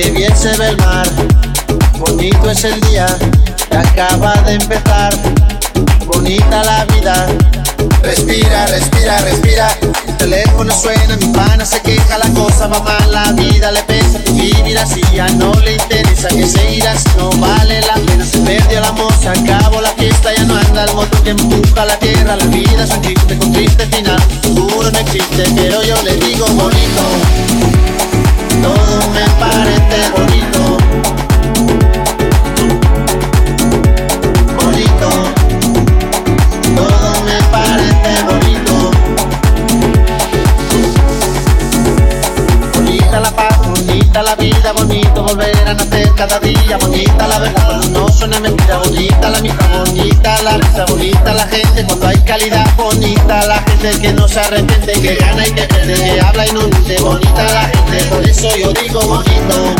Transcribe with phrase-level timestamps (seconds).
[0.00, 1.08] que bien se ve el mar,
[1.98, 3.06] bonito es el día
[3.68, 5.12] que acaba de empezar,
[6.06, 7.26] bonita la vida.
[8.02, 9.76] Respira, respira, respira.
[10.06, 14.18] El teléfono suena, mi pana se queja, la cosa va mal, la vida le pesa.
[14.32, 18.24] Vivir así ya no le interesa que seguir así no vale la pena.
[18.24, 21.98] Se perdió la moza, acabó la fiesta, ya no anda el motor que empuja la
[21.98, 22.36] tierra.
[22.36, 24.22] La vida es un chiste con triste final.
[24.42, 26.77] Seguro no existe, pero yo le digo bonito.
[44.38, 47.26] Vida, bonito volver a nacer cada día, bonita.
[47.26, 52.08] La verdad, no suena mentira, bonita la mitad, bonita la risa, bonita la gente cuando
[52.08, 56.20] hay calidad, bonita la gente que no se arrepiente, que gana y que pierde, que
[56.20, 59.74] habla y no dice, bonita la gente, por eso yo digo bonito,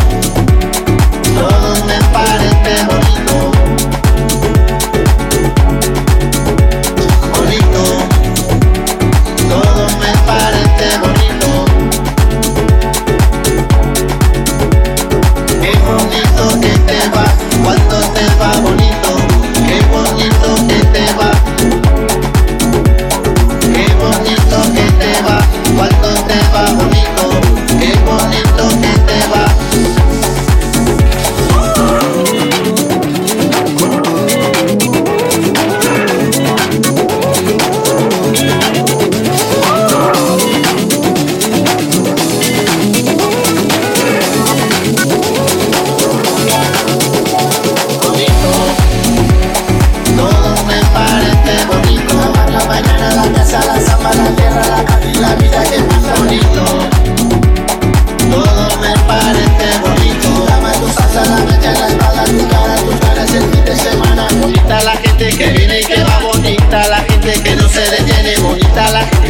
[1.35, 2.48] todo me parece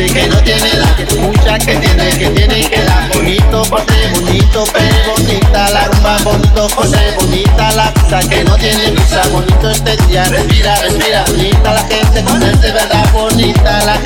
[0.06, 3.12] que no tiene la mucha que tiene, que tiene que dar.
[3.14, 5.68] Bonito, porque bonito, pero bonita.
[5.70, 7.72] La rumba, bonito, José, bonita.
[7.72, 11.74] La pizza que no tiene visa, bonito este día, respira, respira, bonita.
[11.74, 13.84] La gente, con verdad, bonita.
[13.84, 13.97] La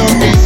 [0.00, 0.39] Santo.